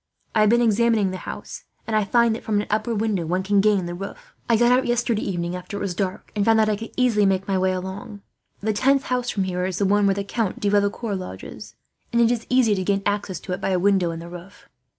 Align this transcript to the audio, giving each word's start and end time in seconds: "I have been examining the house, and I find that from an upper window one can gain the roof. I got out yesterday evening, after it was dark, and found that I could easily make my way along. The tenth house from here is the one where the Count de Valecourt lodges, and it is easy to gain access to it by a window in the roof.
"I 0.33 0.39
have 0.41 0.49
been 0.49 0.63
examining 0.63 1.11
the 1.11 1.17
house, 1.29 1.65
and 1.85 1.95
I 1.95 2.05
find 2.05 2.33
that 2.33 2.41
from 2.43 2.59
an 2.59 2.65
upper 2.71 2.95
window 2.95 3.27
one 3.27 3.43
can 3.43 3.61
gain 3.61 3.85
the 3.85 3.93
roof. 3.93 4.33
I 4.49 4.57
got 4.57 4.71
out 4.71 4.87
yesterday 4.87 5.21
evening, 5.21 5.55
after 5.55 5.77
it 5.77 5.79
was 5.79 5.93
dark, 5.93 6.31
and 6.35 6.43
found 6.43 6.57
that 6.57 6.69
I 6.69 6.75
could 6.75 6.89
easily 6.97 7.23
make 7.27 7.47
my 7.47 7.55
way 7.55 7.71
along. 7.71 8.21
The 8.61 8.73
tenth 8.73 9.03
house 9.03 9.29
from 9.29 9.43
here 9.43 9.63
is 9.63 9.77
the 9.77 9.85
one 9.85 10.07
where 10.07 10.15
the 10.15 10.23
Count 10.23 10.59
de 10.59 10.69
Valecourt 10.69 11.19
lodges, 11.19 11.75
and 12.11 12.19
it 12.19 12.31
is 12.31 12.47
easy 12.49 12.73
to 12.73 12.83
gain 12.83 13.03
access 13.05 13.39
to 13.41 13.51
it 13.53 13.61
by 13.61 13.69
a 13.69 13.77
window 13.77 14.09
in 14.09 14.17
the 14.19 14.27
roof. 14.27 14.67